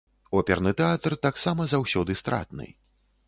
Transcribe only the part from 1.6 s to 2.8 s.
заўсёды стратны.